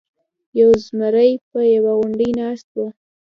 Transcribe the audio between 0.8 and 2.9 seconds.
زمری په یوه غونډۍ ناست و.